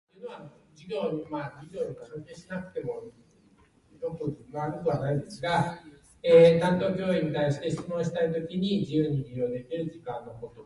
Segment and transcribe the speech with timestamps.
[0.01, 0.01] いつまで待てばいいのだろ
[10.41, 10.57] うか。